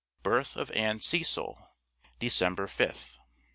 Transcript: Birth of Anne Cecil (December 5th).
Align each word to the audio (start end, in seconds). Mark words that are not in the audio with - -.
Birth 0.23 0.57
of 0.57 0.71
Anne 0.71 0.99
Cecil 0.99 1.59
(December 2.17 2.65
5th). 2.65 3.19